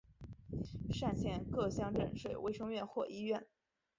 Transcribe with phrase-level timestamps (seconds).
[0.99, 3.45] 单县各乡镇设有卫生院或医院。